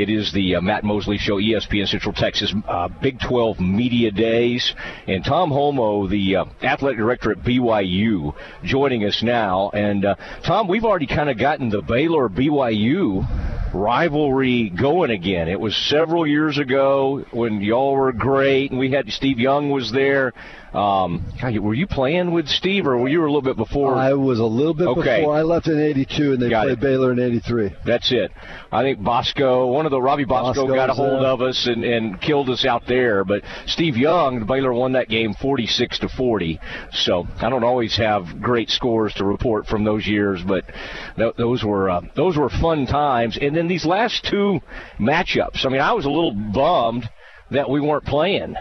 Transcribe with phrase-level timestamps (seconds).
[0.00, 4.74] It is the uh, Matt Mosley Show, ESPN Central Texas uh, Big 12 Media Days.
[5.06, 8.34] And Tom Holmoe, the uh, athletic director at BYU,
[8.64, 9.68] joining us now.
[9.74, 15.48] And uh, Tom, we've already kind of gotten the Baylor BYU rivalry going again.
[15.48, 19.92] It was several years ago when y'all were great, and we had Steve Young was
[19.92, 20.32] there.
[20.72, 23.96] Um, were you playing with Steve, or were you a little bit before?
[23.96, 25.20] I was a little bit okay.
[25.20, 25.34] before.
[25.34, 26.80] I left in '82, and they Got played it.
[26.80, 27.74] Baylor in '83.
[27.84, 28.30] That's it.
[28.70, 31.30] I think Bosco, one of the Robbie Bosco, Bosco got a hold there.
[31.30, 33.24] of us and, and killed us out there.
[33.24, 36.60] But Steve Young, Baylor won that game 46 to 40.
[36.92, 40.64] So I don't always have great scores to report from those years, but
[41.16, 43.36] th- those were uh, those were fun times.
[43.40, 44.60] And then these last two
[44.98, 45.64] matchups.
[45.64, 47.08] I mean, I was a little bummed
[47.50, 48.54] that we weren't playing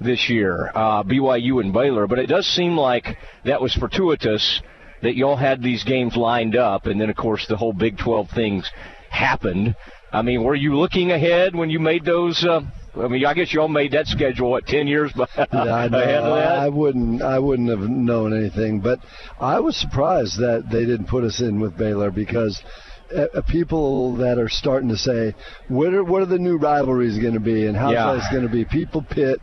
[0.00, 2.06] this year, uh, BYU and Baylor.
[2.06, 3.06] But it does seem like
[3.44, 4.60] that was fortuitous
[5.02, 8.28] that y'all had these games lined up, and then of course the whole Big 12
[8.34, 8.70] things
[9.10, 9.74] happened.
[10.12, 12.44] I mean, were you looking ahead when you made those?
[12.44, 12.62] Uh,
[12.96, 15.98] I mean, I guess y'all made that schedule what ten years Yeah, I, know.
[16.00, 16.58] ahead of that.
[16.58, 17.22] I wouldn't.
[17.22, 18.80] I wouldn't have known anything.
[18.80, 18.98] But
[19.38, 22.60] I was surprised that they didn't put us in with Baylor because
[23.14, 25.34] uh, uh, people that are starting to say,
[25.68, 28.20] what are what are the new rivalries going to be, and how's Yeah.
[28.30, 28.64] going to be?
[28.64, 29.40] People pit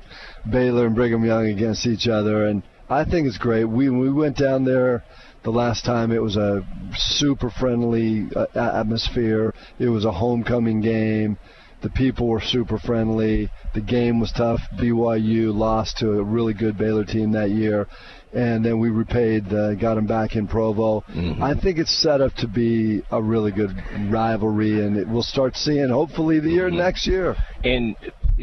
[0.50, 3.66] Baylor and Brigham Young against each other, and I think it's great.
[3.66, 5.04] We we went down there.
[5.44, 6.62] The last time it was a
[6.96, 9.54] super friendly uh, atmosphere.
[9.80, 11.38] It was a homecoming game.
[11.82, 13.50] The people were super friendly.
[13.76, 14.60] The game was tough.
[14.80, 17.88] BYU lost to a really good Baylor team that year,
[18.34, 21.04] and then we repaid, uh, got them back in Provo.
[21.42, 23.72] I think it's set up to be a really good
[24.10, 27.36] rivalry, and it, we'll start seeing hopefully the year next year.
[27.64, 27.96] and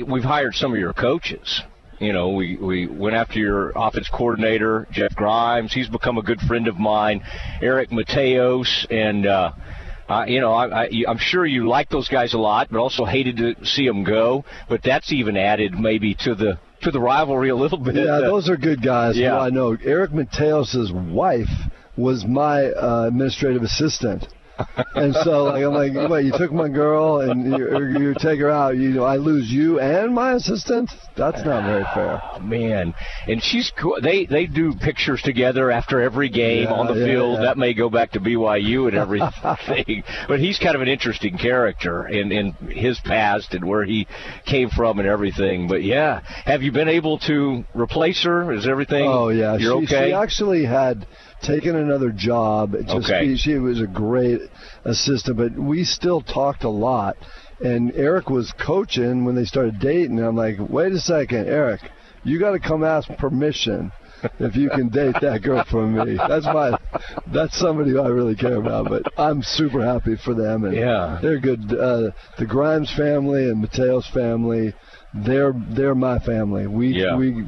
[0.07, 1.63] we've hired some of your coaches.
[2.01, 5.73] You know, we, we went after your offense coordinator, Jeff Grimes.
[5.73, 7.23] He's become a good friend of mine.
[7.63, 9.53] Eric Mateos, and, uh,
[10.09, 13.05] uh, you know, I, I, I'm sure you like those guys a lot, but also
[13.05, 14.45] hated to see them go.
[14.69, 17.97] But that's even added maybe to the to the rivalry a little bit.
[17.97, 19.17] Yeah, those are good guys.
[19.17, 19.31] Yeah.
[19.31, 19.77] Who I know.
[19.83, 21.51] Eric Mateos' wife
[21.97, 24.27] was my uh, administrative assistant.
[24.95, 28.51] And so like, I'm like, wait, you took my girl and you, you take her
[28.51, 28.77] out.
[28.77, 30.91] You know, I lose you and my assistant.
[31.17, 32.21] That's not very fair.
[32.23, 32.95] Ah, man,
[33.29, 33.97] and she's cool.
[34.03, 37.39] They they do pictures together after every game Yeah, on the yeah, field.
[37.39, 37.47] yeah.
[37.47, 42.07] That may go back to BYU and everything, but he's kind of an interesting character
[42.09, 44.07] in in his past and where he
[44.47, 45.69] came from and everything.
[45.69, 48.53] But yeah, have you been able to replace her?
[48.53, 49.07] Is everything?
[49.07, 50.09] Oh yeah, you're she, okay.
[50.09, 51.07] She actually had
[51.45, 52.75] taken another job.
[52.87, 53.37] Just Okay.
[53.37, 54.41] she was a great
[54.85, 57.17] assistant, but we still talked a lot.
[57.63, 60.19] And Eric was coaching when they started dating.
[60.19, 61.81] And I'm like, wait a second, Eric,
[62.25, 63.93] you got to come ask permission
[64.41, 66.17] if you can date that girl for me.
[66.17, 66.77] That's my,
[67.33, 68.89] that's somebody who I really care about.
[68.89, 71.19] But I'm super happy for them, and Yeah.
[71.23, 71.61] they're good.
[71.73, 74.73] Uh, the Grimes family and Mateos' family,
[75.15, 76.67] they're they're my family.
[76.67, 77.17] We Yeah.
[77.17, 77.45] we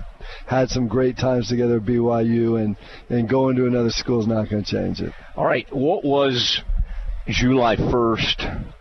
[0.47, 2.77] had some great times together at BYU, and
[3.09, 5.13] and going to another school is not going to change it.
[5.37, 6.63] All right, what was
[7.29, 8.73] July 1st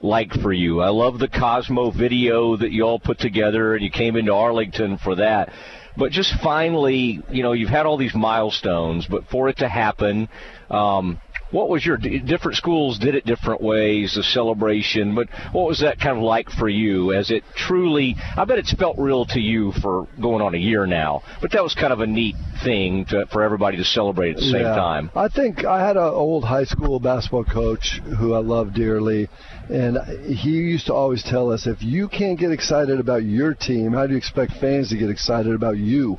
[0.00, 0.80] like for you?
[0.80, 4.98] I love the Cosmo video that you all put together, and you came into Arlington
[4.98, 5.52] for that.
[5.96, 10.28] But just finally, you know, you've had all these milestones, but for it to happen,
[10.70, 11.20] um,
[11.52, 16.00] what was your different schools did it different ways, the celebration, but what was that
[16.00, 19.72] kind of like for you as it truly, I bet it's felt real to you
[19.80, 23.26] for going on a year now, but that was kind of a neat thing to,
[23.32, 24.74] for everybody to celebrate at the same Yeah.
[24.74, 25.10] time.
[25.14, 29.28] I think I had an old high school basketball coach who I love dearly,
[29.68, 33.92] and he used to always tell us if you can't get excited about your team,
[33.92, 36.18] how do you expect fans to get excited about you?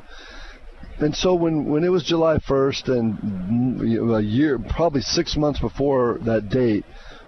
[1.00, 6.18] And so when, when it was July 1st and a year, probably six months before
[6.22, 6.84] that date,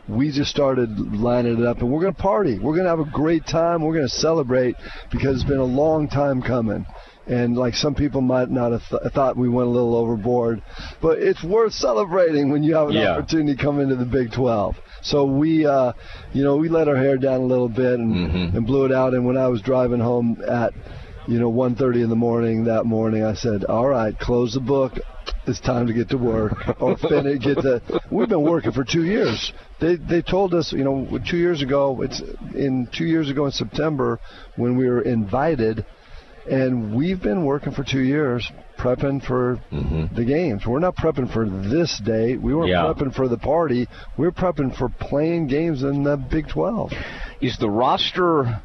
[0.08, 2.58] we just started lining it up and we're going to party.
[2.58, 3.82] We're going to have a great time.
[3.82, 4.76] We're going to celebrate
[5.10, 6.86] because it's been a long time coming.
[7.26, 10.62] And like some people might not have th- thought we went a little overboard,
[11.02, 13.16] but it's worth celebrating when you have an Yeah.
[13.16, 14.76] opportunity to come into the Big 12.
[15.02, 15.92] So we, uh,
[16.32, 18.56] you know, we let our hair down a little bit and, Mhm.
[18.56, 19.12] and blew it out.
[19.12, 20.72] And when I was driving home at
[21.26, 24.92] you know 1:30 in the morning that morning I said all right close the book.
[25.46, 26.54] It's time to get to work.
[26.80, 29.52] Or finish get the we've been working for 2 years.
[29.80, 32.20] They they told us you know 2 years ago it's
[32.54, 34.20] in 2 years ago in September
[34.56, 35.84] when we were invited
[36.50, 40.14] and we've been working for 2 years prepping for mm-hmm.
[40.14, 40.66] the games.
[40.66, 42.36] We're not prepping for this day.
[42.36, 42.84] We weren't Yeah.
[42.84, 43.88] prepping for the party.
[44.16, 46.92] We're prepping for playing games in the Big 12
[47.40, 48.60] is the roster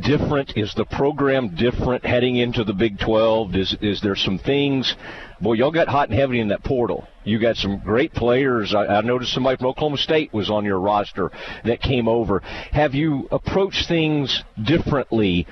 [0.00, 0.56] different?
[0.56, 3.54] Is the program different heading into the Big 12?
[3.54, 4.94] Is is there some things?
[5.40, 7.06] Boy, y'all got hot and heavy in that portal.
[7.24, 8.74] You got some great players.
[8.74, 11.30] I, I noticed somebody from Oklahoma State was on your roster
[11.64, 12.40] that came over.
[12.72, 15.46] Have you approached things differently?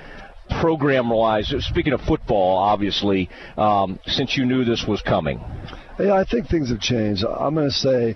[0.61, 5.39] Program wise, speaking of football, obviously, um, since you knew this was coming?
[5.99, 7.25] Yeah, I think things have changed.
[7.25, 8.15] I'm going to say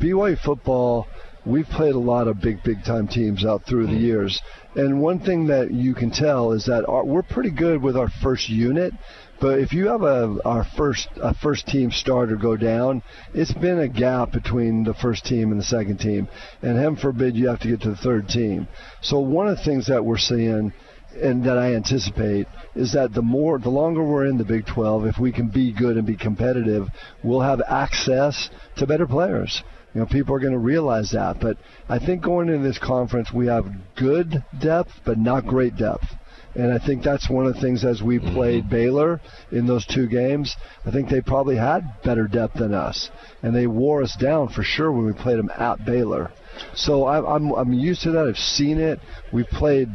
[0.00, 1.06] BYU football
[1.48, 4.40] we've played a lot of big, big time teams out through the years.
[4.78, 8.08] And one thing that you can tell is that our, we're pretty good with our
[8.22, 8.94] first unit.
[9.40, 13.02] But if you have a our first a first team starter go down,
[13.34, 16.28] it's been a gap between the first team and the second team,
[16.62, 18.68] and heaven forbid you have to get to the third team.
[19.00, 20.72] So one of the things that we're seeing
[21.20, 22.46] and that I anticipate
[22.76, 25.72] is that the more the longer we're in the Big 12, if we can be
[25.72, 26.86] good and be competitive,
[27.24, 29.64] we'll have access to better players.
[29.94, 31.40] You know, people are going to realize that.
[31.40, 31.56] But
[31.88, 36.06] I think going into this conference, we have good depth, but not great depth.
[36.54, 38.34] And I think that's one of the things as we mm-hmm.
[38.34, 38.74] played mm-hmm.
[38.74, 39.20] Baylor
[39.52, 40.56] in those two games.
[40.84, 43.10] I think they probably had better depth than us,
[43.42, 46.32] and they wore us down for sure when we played them at Baylor.
[46.74, 48.26] So I'm I'm used to that.
[48.26, 48.98] I've seen it.
[49.32, 49.88] We've played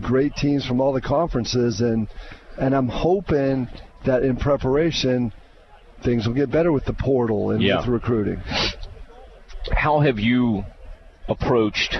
[0.00, 2.08] great teams from all the conferences, and
[2.58, 3.68] and I'm hoping
[4.06, 5.32] that in preparation
[6.04, 7.80] things will get better with the portal and yeah.
[7.80, 8.40] with recruiting
[9.72, 10.64] how have you
[11.28, 11.96] approached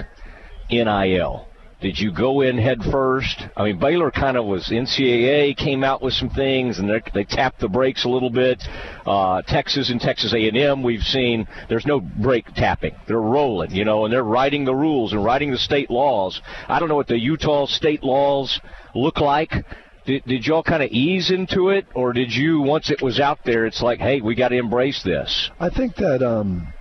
[0.69, 1.45] NIL?
[1.81, 3.41] Did you go in head first?
[3.55, 7.61] I mean, Baylor kind of was NCAA came out with some things, and they tapped
[7.61, 8.61] the brakes a little bit.
[9.05, 14.03] Uh, Texas and Texas A&M, we've seen there's no brake tapping; they're rolling, you know,
[14.03, 16.41] and they're writing the rules and writing the state laws.
[16.67, 18.59] I don't know what the Utah state laws
[18.93, 19.53] look like.
[20.05, 23.39] Did, did y'all kind of ease into it, or did you once it was out
[23.45, 25.49] there, it's like, hey, we got to embrace this?
[25.61, 26.21] I think that.
[26.21, 26.73] Um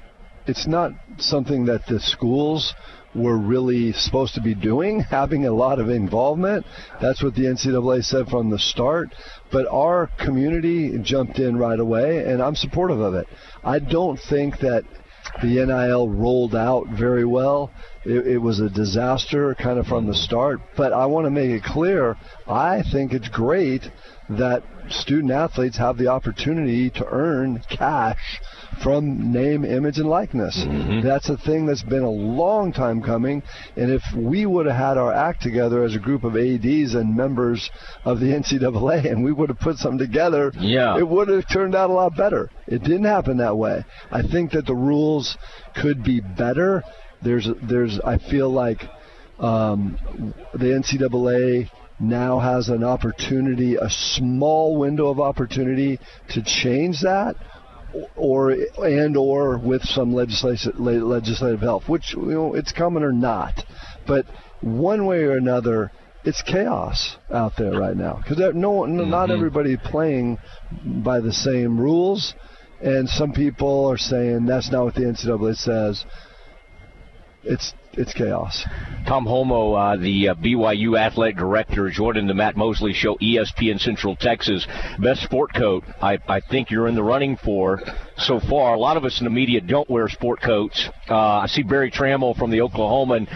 [0.49, 2.75] it's not something that the schools
[3.15, 6.65] were really supposed to be doing, having a lot of involvement.
[7.00, 9.15] That's what the NCAA said from the start.
[9.50, 13.27] But our community jumped in right away, and I'm supportive of it.
[13.65, 14.85] I don't think that
[15.43, 17.71] the NIL rolled out very well.
[18.05, 20.61] It, it, was a disaster kind of from the start.
[20.77, 22.17] But I want to make it clear
[22.47, 23.83] I think it's great
[24.31, 28.41] that student athletes have the opportunity to earn cash
[28.82, 30.56] from name, image, and likeness.
[30.56, 31.06] Mm-hmm.
[31.06, 33.43] That's a thing that's been a long time coming.
[33.76, 37.17] And if we would have had our act together as a group of ADs and
[37.17, 37.70] members
[38.05, 40.99] of the NCAA and we would have put something together, yeah.
[40.99, 42.50] it would have turned out a lot better.
[42.67, 43.85] It didn't happen that way.
[44.11, 45.37] I think that the rules
[45.75, 46.82] could be better.
[47.23, 48.82] There's, there's, I feel like
[49.38, 49.99] um,
[50.53, 55.99] the NCAA now has an opportunity, a small window of opportunity
[56.31, 57.35] to change that
[58.17, 63.65] or and or with some legislative legislative help, which you know it's coming or not.
[64.06, 64.27] But
[64.61, 65.93] one way or another,
[66.25, 69.11] it's chaos out there right now because no, no mm-hmm.
[69.11, 70.39] not everybody playing
[70.85, 72.35] by the same rules,
[72.81, 76.05] and some people are saying that's not what the NCAA says.
[77.45, 78.65] It's it's chaos.
[79.06, 84.15] Tom Holmoe, uh, the uh, BYU athletic director, joining the Matt Mosley Show, ESPN Central
[84.15, 84.67] Texas.
[85.00, 87.81] Best sport coat I, I think you're in the running for
[88.17, 88.75] so far.
[88.75, 90.89] A lot of us in the media don't wear sport coats.
[91.11, 93.27] Uh, I see Berry Tramel from the Oklahoman.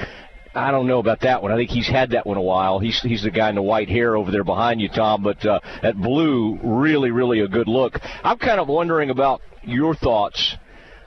[0.55, 1.50] I don't know about that one.
[1.50, 2.79] I think he's had that one a while.
[2.79, 5.23] He's he's the guy in the white hair over there behind you, Tom.
[5.23, 7.99] But uh, that blue, really, really a good look.
[8.23, 10.56] I'm kind of wondering about your thoughts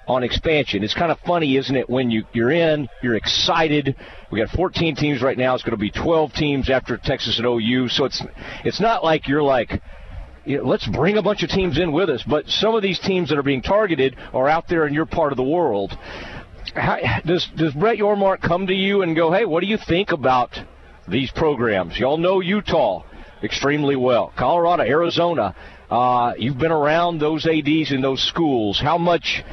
[0.07, 0.83] on expansion.
[0.83, 3.95] It's kind of funny, isn't it, when you, you're in, you're excited.
[4.31, 5.55] We got 14 teams right now.
[5.55, 7.89] It's going to be 12 teams after Texas and OU.
[7.89, 8.23] So it's
[8.63, 9.81] it's not like you're like,
[10.45, 12.23] let's bring a bunch of teams in with us.
[12.27, 15.31] But some of these teams that are being targeted are out there in your part
[15.31, 15.97] of the world.
[16.73, 20.11] How, does does Brett Yormark come to you and go, hey, what do you think
[20.11, 20.59] about
[21.07, 21.97] these programs?
[21.97, 23.03] Y'all know Utah
[23.43, 25.55] extremely well, Colorado, Arizona.
[25.89, 28.79] Uh, you've been around those ADs in those schools.
[28.81, 29.43] How much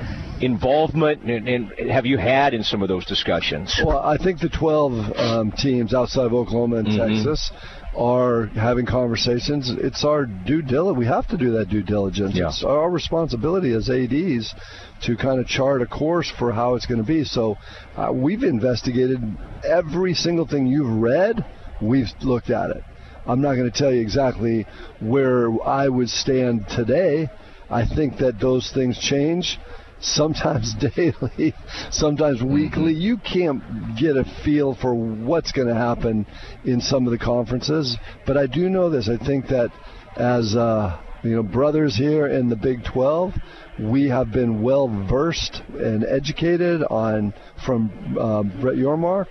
[0.41, 3.81] involvement and, and, have you had in some of those discussions?
[3.85, 7.15] Well, I think the 12 um, teams outside of Oklahoma and mm-hmm.
[7.15, 7.53] Texas
[7.97, 9.71] are having conversations.
[9.71, 10.99] It's our due diligence.
[10.99, 12.35] We have to do that due diligence.
[12.35, 12.49] Yeah.
[12.49, 14.55] It's our responsibility as ADs
[15.03, 17.25] to kind of chart a course for how it's going to be.
[17.25, 17.59] So
[17.97, 19.21] uh, we've investigated
[19.65, 21.45] every single thing you've read.
[21.83, 22.83] We've looked at it.
[23.27, 24.67] I'm not going to tell you exactly
[25.01, 27.29] where I would stand today.
[27.71, 29.59] I think that those things change
[30.01, 31.55] sometimes daily,
[31.91, 32.53] sometimes mm-hmm.
[32.53, 32.93] weekly.
[32.93, 33.63] You can't
[33.97, 36.27] get a feel for what's going to happen
[36.65, 37.97] in some of the conferences.
[38.27, 39.09] But I do know this.
[39.09, 39.71] I think that
[40.17, 43.33] as uh, you know, brothers here in the Big 12,
[43.81, 47.33] we have been well versed and educated on
[47.65, 49.27] from uh, Brett Yormark,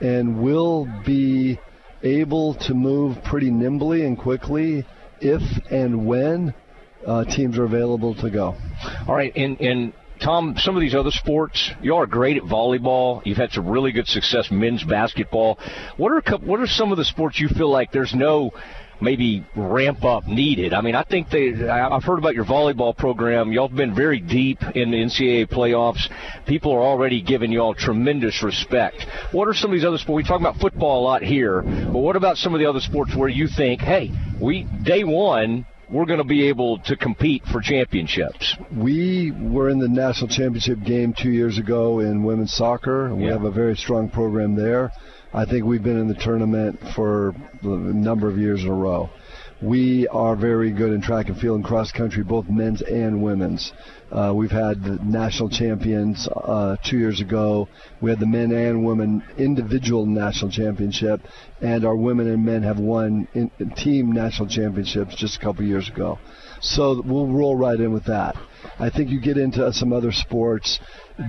[0.00, 1.58] and will be
[2.02, 4.84] able to move pretty nimbly and quickly
[5.20, 6.54] if and when
[7.06, 8.56] uh, teams are available to go.
[9.06, 13.22] All right, and and Tom, some of these other sports, you are great at volleyball.
[13.24, 15.58] You've had some really good success men's basketball.
[15.96, 18.50] What are what are some of the sports you feel like there's no
[19.00, 20.72] maybe ramp up needed.
[20.74, 21.68] I mean, I think they.
[21.68, 23.52] I've heard about your volleyball program.
[23.52, 26.08] Y'all have been very deep in the NCAA playoffs.
[26.46, 29.06] People are already giving y'all tremendous respect.
[29.32, 30.24] What are some of these other sports?
[30.24, 33.14] We talk about football a lot here, but what about some of the other sports
[33.14, 37.60] where you think, hey, we day one we're going to be able to compete for
[37.60, 38.56] championships.
[38.76, 43.14] We were in the national championship game two years ago in women's soccer.
[43.14, 43.32] We yeah.
[43.32, 44.92] have a very strong program there.
[45.32, 49.10] I think we've been in the tournament for a number of years in a row.
[49.60, 53.72] We are very good in track and field and cross country, both men's and women's.
[54.10, 57.68] Uh, we've had the national champions uh, two years ago.
[58.00, 61.20] We had the men and women individual national championship,
[61.60, 65.64] and our women and men have won in, in team national championships just a couple
[65.64, 66.18] years ago.
[66.60, 68.34] So we'll roll right in with that.
[68.78, 70.80] I think you get into some other sports.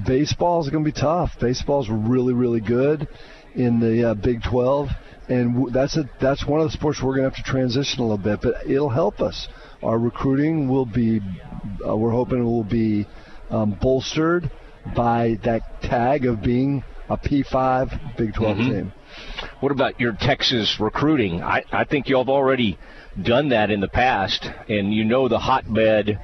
[0.06, 1.32] Baseball is going to be tough.
[1.40, 3.08] Baseball is really, really good
[3.56, 4.90] in the uh, Big 12,
[5.28, 8.02] and w- that's a that's one of the sports we're going to have to transition
[8.02, 9.48] a little bit, but it'll help us.
[9.82, 11.22] Our recruiting will be,
[11.88, 13.08] uh, we're hoping it will be
[13.50, 14.52] um, bolstered
[14.96, 18.72] by that tag of being a P5 Big 12 mm-hmm.
[18.72, 18.94] team.
[19.60, 21.42] What about your Texas recruiting?
[21.42, 22.78] I, I think you have already
[23.22, 26.20] done that in the past, and you know the hotbed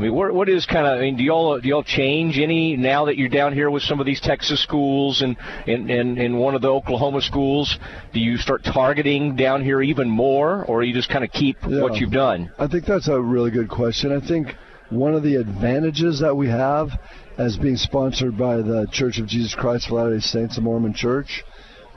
[0.00, 0.96] I mean, what, what is kind of?
[0.98, 4.00] I mean, do y'all do y'all change any now that you're down here with some
[4.00, 7.78] of these Texas schools and and and, and one of the Oklahoma schools?
[8.14, 11.82] Do you start targeting down here even more, or you just kind of keep yeah.
[11.82, 12.50] what you've done?
[12.58, 14.10] I think that's a really good question.
[14.10, 14.54] I think
[14.88, 16.88] one of the advantages that we have
[17.36, 21.44] as being sponsored by the Church of Jesus Christ of Latter-day Saints, the Mormon Church,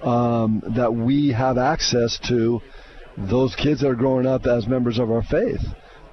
[0.02, 2.62] um, that we have access to
[3.18, 5.62] those kids that are growing up as members of our faith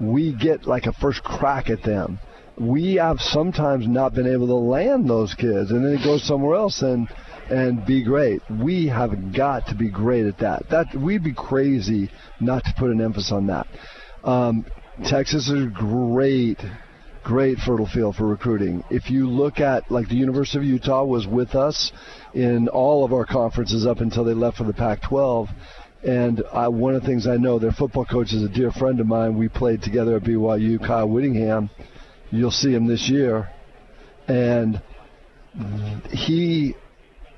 [0.00, 2.18] we get like a first crack at them.
[2.58, 6.56] We have sometimes not been able to land those kids, and then it goes somewhere
[6.56, 7.08] else and
[7.50, 8.42] and be great.
[8.48, 10.68] We have got to be great at that.
[10.70, 13.66] That we'd be crazy not to put an emphasis on that.
[14.22, 14.66] Um,
[15.04, 16.60] Texas is a great,
[17.24, 18.84] great fertile field for recruiting.
[18.90, 21.92] If you look at like the University of Utah was with us
[22.34, 25.48] in all of our conferences up until they left for the Pac-12
[26.02, 29.00] and I, one of the things I know, their football coach is a dear friend
[29.00, 29.36] of mine.
[29.36, 31.70] We played together at BYU, Kyle Whittingham.
[32.30, 33.50] You'll see him this year.
[34.26, 34.80] And
[36.10, 36.74] he,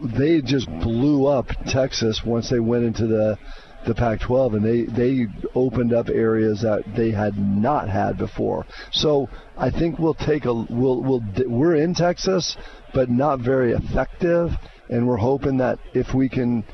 [0.00, 3.38] they just blew up Texas once they went into the
[3.85, 5.26] the Pac-12, and they they
[5.57, 8.64] opened up areas that they had not had before.
[8.92, 12.57] So I think we'll take a we'll we'll we're in Texas,
[12.95, 14.52] but not very effective,
[14.88, 16.64] and we're hoping that if we can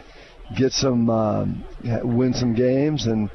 [0.56, 3.30] get some, um, win some games, and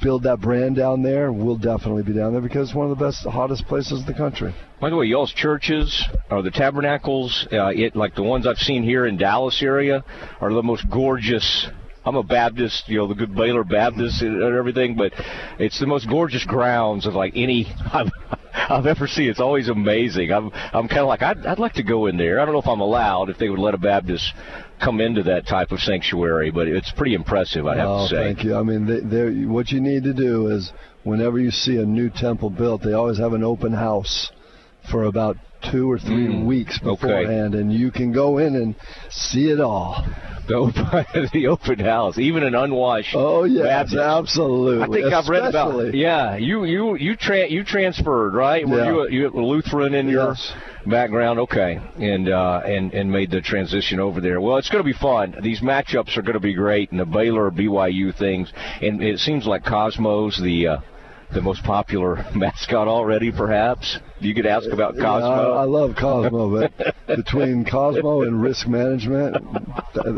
[0.00, 3.04] build that brand down there, we'll definitely be down there because it's one of the
[3.04, 4.54] best, hottest places in the country.
[4.80, 8.82] By the way, y'all's churches are the tabernacles, uh, it like the ones I've seen
[8.82, 10.04] here in Dallas area,
[10.40, 11.68] are the most gorgeous
[12.08, 15.12] I'm a Baptist, you know, the good Baylor Baptist and everything, but
[15.58, 17.66] it's the most gorgeous grounds of like any
[18.68, 19.30] I've ever seen.
[19.30, 20.32] It's always amazing.
[20.32, 22.40] I'm I'm kind of like I'd, I'd like to go in there.
[22.40, 24.32] I don't know if I'm allowed if they would let a Baptist
[24.80, 27.66] come into that type of sanctuary, but it's pretty impressive.
[27.66, 28.16] I'd have oh, to say.
[28.16, 28.54] Thank you.
[28.54, 30.72] I mean, they, what you need to do is
[31.02, 34.30] whenever you see a new temple built, they always have an open house
[34.90, 37.60] for about two or three mm, weeks beforehand, okay.
[37.60, 38.74] and you can go in and
[39.10, 40.04] see it all.
[40.48, 43.14] The open, the open house, even an unwashed.
[43.14, 44.82] Oh yeah, absolutely.
[44.82, 45.12] I think Especially.
[45.12, 45.94] I've read about.
[45.94, 48.66] Yeah, you you you tra- you transferred right?
[48.66, 48.86] Were yeah.
[48.86, 50.52] you a, you a Lutheran in your yes.
[50.86, 51.38] background?
[51.40, 54.40] Okay, and uh, and and made the transition over there.
[54.40, 55.36] Well, it's going to be fun.
[55.42, 58.50] These matchups are going to be great, and the Baylor BYU things,
[58.80, 60.66] and it seems like Cosmos the.
[60.66, 60.80] Uh,
[61.32, 63.98] the most popular mascot already, perhaps?
[64.20, 65.52] You could ask about Cosmo.
[65.52, 69.36] Yeah, I, I, love Cosmo, but between Cosmo and risk management,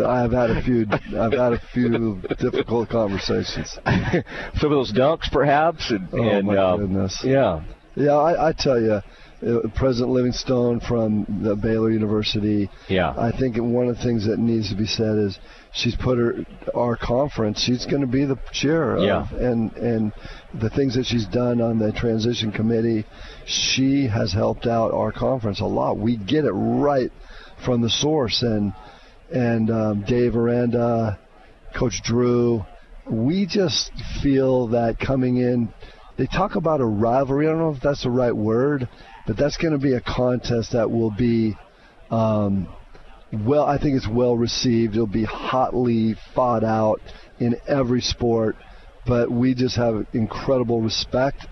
[0.07, 0.87] I've had a few.
[0.91, 3.79] I've had a few difficult conversations.
[3.85, 4.25] Some
[4.65, 7.21] of those dunks, perhaps, and, oh and my uh, goodness.
[7.25, 7.63] Yeah,
[7.95, 8.17] yeah.
[8.17, 9.01] I, I tell you.
[9.43, 12.69] Uh, President Livingstone from the Baylor University.
[12.89, 13.15] Yeah.
[13.17, 15.39] I think one of the things that needs to be said is
[15.73, 16.45] she's put her
[16.75, 17.63] our conference.
[17.63, 18.97] She's going to be the chair.
[18.97, 19.27] Of, yeah.
[19.33, 20.13] And and
[20.53, 23.07] the things that she's done on the transition committee,
[23.47, 25.97] she has helped out our conference a lot.
[25.97, 27.11] We get it right
[27.65, 28.43] from the source.
[28.43, 28.75] And
[29.33, 31.19] and um, Dave Aranda,
[31.75, 32.65] Coach Drew,
[33.09, 33.91] we just
[34.23, 35.73] feel that coming in.
[36.19, 37.47] They talk about a rivalry.
[37.47, 38.87] I don't know if that's the right word,
[39.27, 41.57] but that's going to be a contest that will be
[42.11, 42.69] um,
[43.33, 43.65] well.
[43.65, 44.95] I think it's well received.
[44.95, 47.01] It'll be hotly fought out
[47.39, 48.57] in every sport,
[49.07, 51.47] but we just have incredible respect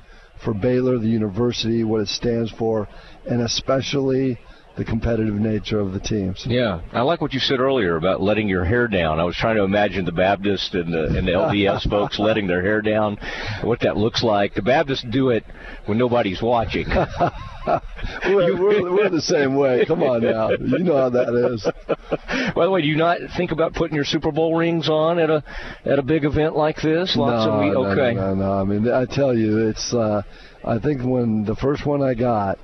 [0.44, 2.88] for Baylor, the university, what it stands for,
[3.28, 4.38] and especially
[4.78, 6.46] the competitive nature of the teams.
[6.48, 9.18] Yeah, I like what you said earlier about letting your hair down.
[9.18, 12.62] I was trying to imagine the Baptist and the, and the LDS folks letting their
[12.62, 13.18] hair down,
[13.62, 14.54] what that looks like.
[14.54, 15.44] The Baptists do it
[15.86, 16.86] when nobody's watching.
[18.24, 19.84] we're, we're, we're, the same way.
[19.84, 21.66] Come on now, you know how that is.
[22.54, 25.28] By the way, do you not think about putting your Super Bowl rings on at
[25.28, 25.42] a
[25.84, 27.16] at a big event like this?
[27.16, 28.14] Lots no, of we- okay.
[28.14, 29.92] No, no, no, I mean, I tell you, it's.
[29.92, 30.22] Uh,
[30.64, 32.58] I think when the first one I got,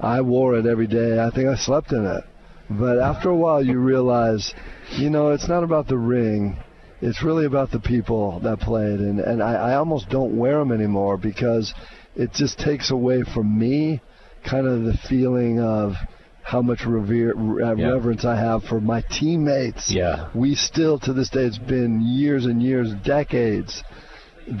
[0.00, 1.18] I wore it every day.
[1.18, 2.24] I think I slept in it.
[2.70, 4.54] But after a while, you realize,
[4.96, 6.58] you know, it's not about the ring.
[7.00, 9.00] It's really about the people that played.
[9.00, 11.72] And, and I, I almost don't wear them anymore because
[12.14, 14.02] it just takes away from me
[14.48, 15.94] kind of the feeling of
[16.42, 17.88] how much revere, uh, yeah.
[17.88, 19.92] reverence I have for my teammates.
[19.92, 20.30] Yeah.
[20.34, 23.82] We still, to this day, it's been years and years, decades,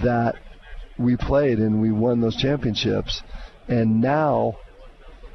[0.02, 0.36] that
[0.98, 3.22] we played and we won those championships.
[3.68, 4.56] And now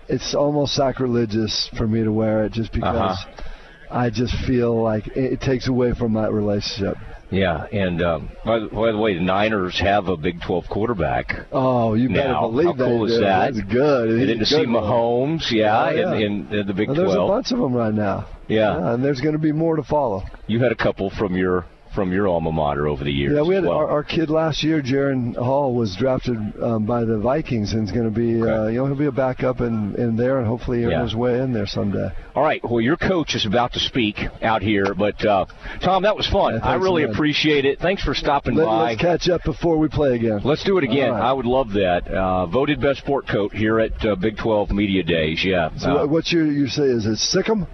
[0.07, 3.43] it's almost sacrilegious for me to wear it just because uh-huh.
[3.89, 6.97] I just feel like it, takes away from that relationship.
[7.29, 11.47] Yeah, and um, by, the, by, the, way, the Niners have a Big 12 quarterback.
[11.51, 12.41] Oh, you better now.
[12.41, 12.85] believe How that.
[12.85, 13.53] cool is that?
[13.53, 14.09] That's good.
[14.09, 16.15] And then to see Mahomes, yeah, oh, yeah.
[16.15, 17.07] In, in, in, the Big well, 12.
[17.07, 18.27] There's a bunch of them right now.
[18.47, 18.77] Yeah.
[18.77, 20.23] yeah and there's going to be more to follow.
[20.47, 23.33] You had a couple from your from your alma mater over the years.
[23.35, 23.73] Yeah, we had well.
[23.73, 27.91] our, our, kid last year, Jaren Hall, was drafted um, by the Vikings and is
[27.91, 28.51] going to be, okay.
[28.51, 31.03] uh, you know, he'll be a backup in, in there and hopefully earn yeah.
[31.03, 32.09] his way in there someday.
[32.35, 32.61] All right.
[32.63, 35.45] Well, your coach is about to speak out here, but uh,
[35.81, 36.55] Tom, that was fun.
[36.55, 37.79] Yeah, I really appreciate it.
[37.79, 38.89] Thanks for stopping Let, by.
[38.91, 40.41] Let's catch up before we play again.
[40.43, 41.11] Let's do it again.
[41.11, 41.29] Right.
[41.29, 42.07] I would love that.
[42.07, 45.43] Uh, voted best sport coat here at uh, Big 12 Media Days.
[45.43, 45.69] Yeah.
[45.77, 46.83] So uh, what's your you say?
[46.83, 47.67] Is it Sic 'em?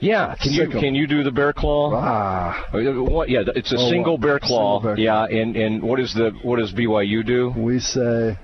[0.00, 1.92] Yeah, can you can you do the bear claw?
[1.94, 3.28] Ah, what?
[3.28, 4.78] Yeah, it's a oh, single bear claw.
[4.78, 7.52] Single bear yeah, and and what is the what does BYU do?
[7.56, 8.38] We say,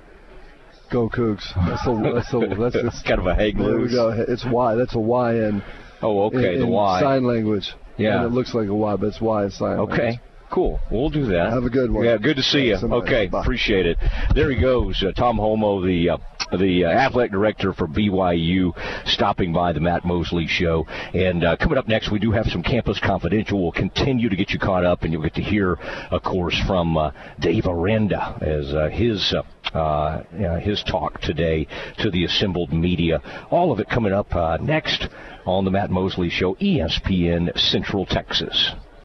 [0.91, 4.11] "Go Cougs." That's a that's a that's, that's kind of a hang There we go.
[4.11, 4.75] It's Y.
[4.75, 5.63] That's a Y in.
[6.03, 7.01] Oh, okay, in, the Y.
[7.01, 7.73] Sign language.
[7.97, 8.17] Yeah.
[8.17, 9.93] And it looks like a Y, but it's Y in sign okay.
[9.93, 10.21] language.
[10.51, 10.79] Cool.
[10.91, 11.51] We'll do that.
[11.53, 12.05] Have a good one.
[12.05, 12.77] Yeah, good to see you.
[12.77, 13.41] Okay, Bye.
[13.41, 13.99] appreciate it.
[14.37, 16.19] There he goes, uh, Tom Holmoe, the uh,
[16.57, 18.73] the uh, athletic director for BYU,
[19.07, 20.87] stopping by the Matt Mosley Show.
[21.13, 23.63] And uh, coming up next, we do have some Campus Confidential.
[23.63, 25.79] We'll continue to get you caught up, and you'll get to hear,
[26.11, 29.35] of course, from uh, Dave Aranda as uh, his.
[29.73, 30.23] Uh,
[30.61, 31.67] his talk today
[31.99, 33.21] to the assembled media.
[33.51, 35.09] All of it coming up next
[35.47, 38.73] on the Matt Mosley Show, ESPN Central Texas.